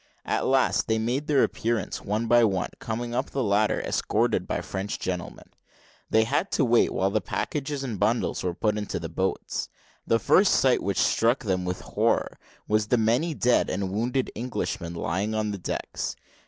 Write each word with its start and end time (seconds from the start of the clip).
At 0.25 0.47
last 0.47 0.87
they 0.87 0.97
made 0.97 1.27
their 1.27 1.43
appearance, 1.43 2.01
one 2.01 2.25
by 2.25 2.43
one 2.43 2.71
coming 2.79 3.13
up 3.13 3.29
the 3.29 3.43
ladder, 3.43 3.79
escorted 3.81 4.47
by 4.47 4.59
French 4.59 4.97
gentlemen. 4.97 5.45
They 6.09 6.23
had 6.23 6.49
to 6.53 6.65
wait 6.65 6.91
while 6.91 7.11
the 7.11 7.21
packages 7.21 7.83
and 7.83 7.99
bundles 7.99 8.43
were 8.43 8.55
put 8.55 8.79
into 8.79 8.99
the 8.99 9.09
boats. 9.09 9.69
The 10.07 10.17
first 10.17 10.53
sight 10.53 10.81
which 10.81 10.97
struck 10.97 11.43
them 11.43 11.65
with 11.65 11.81
horror 11.81 12.39
was 12.67 12.87
the 12.87 12.97
many 12.97 13.35
dead 13.35 13.69
and 13.69 13.91
wounded 13.91 14.31
Englishmen 14.35 14.95
lying 14.95 15.35
on 15.35 15.51
the 15.51 15.59
decks. 15.59 16.15